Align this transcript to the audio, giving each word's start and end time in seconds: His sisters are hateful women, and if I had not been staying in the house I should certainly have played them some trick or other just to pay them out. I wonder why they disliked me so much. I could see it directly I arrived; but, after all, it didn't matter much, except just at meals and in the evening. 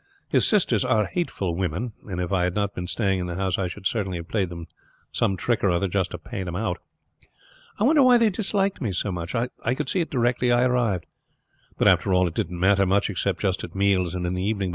His 0.27 0.47
sisters 0.47 0.83
are 0.83 1.05
hateful 1.05 1.55
women, 1.55 1.93
and 2.05 2.19
if 2.19 2.33
I 2.33 2.45
had 2.45 2.55
not 2.55 2.73
been 2.73 2.87
staying 2.87 3.19
in 3.19 3.27
the 3.27 3.35
house 3.35 3.59
I 3.59 3.67
should 3.67 3.85
certainly 3.85 4.17
have 4.17 4.27
played 4.29 4.49
them 4.49 4.65
some 5.11 5.37
trick 5.37 5.63
or 5.63 5.69
other 5.69 5.87
just 5.87 6.09
to 6.09 6.17
pay 6.17 6.41
them 6.41 6.55
out. 6.55 6.79
I 7.77 7.83
wonder 7.83 8.01
why 8.01 8.17
they 8.17 8.31
disliked 8.31 8.81
me 8.81 8.93
so 8.93 9.11
much. 9.11 9.35
I 9.35 9.49
could 9.75 9.89
see 9.89 9.99
it 9.99 10.09
directly 10.09 10.51
I 10.51 10.63
arrived; 10.65 11.05
but, 11.77 11.87
after 11.87 12.15
all, 12.15 12.25
it 12.27 12.33
didn't 12.33 12.59
matter 12.59 12.87
much, 12.87 13.11
except 13.11 13.41
just 13.41 13.63
at 13.63 13.75
meals 13.75 14.15
and 14.15 14.25
in 14.25 14.33
the 14.33 14.41
evening. 14.43 14.69